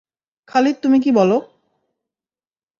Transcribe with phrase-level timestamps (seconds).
[0.47, 1.31] খালিদ তুমি কি বল।